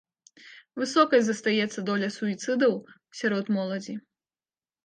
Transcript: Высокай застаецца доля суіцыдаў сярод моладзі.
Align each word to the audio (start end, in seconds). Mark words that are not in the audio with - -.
Высокай 0.83 1.21
застаецца 1.25 1.79
доля 1.89 2.09
суіцыдаў 2.17 2.73
сярод 3.21 3.45
моладзі. 3.59 3.93